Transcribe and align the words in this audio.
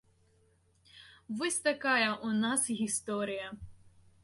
Вось 1.41 1.59
такая 1.67 2.09
ў 2.27 2.41
нас 2.43 2.61
гісторыя. 2.83 3.47